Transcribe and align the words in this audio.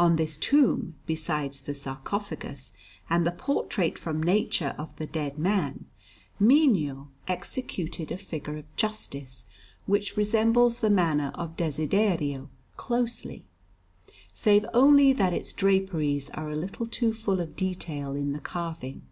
On 0.00 0.16
this 0.16 0.36
tomb, 0.36 0.96
besides 1.06 1.60
the 1.60 1.74
sarcophagus 1.74 2.72
and 3.08 3.24
the 3.24 3.30
portrait 3.30 4.00
from 4.00 4.20
nature 4.20 4.74
of 4.76 4.96
the 4.96 5.06
dead 5.06 5.38
man, 5.38 5.84
Mino 6.40 7.08
executed 7.28 8.10
a 8.10 8.16
figure 8.16 8.56
of 8.56 8.74
Justice, 8.74 9.44
which 9.86 10.16
resembles 10.16 10.80
the 10.80 10.90
manner 10.90 11.30
of 11.36 11.56
Desiderio 11.56 12.48
closely, 12.76 13.44
save 14.34 14.66
only 14.74 15.12
that 15.12 15.32
its 15.32 15.52
draperies 15.52 16.30
are 16.30 16.50
a 16.50 16.56
little 16.56 16.88
too 16.88 17.12
full 17.12 17.38
of 17.38 17.54
detail 17.54 18.16
in 18.16 18.32
the 18.32 18.40
carving. 18.40 19.02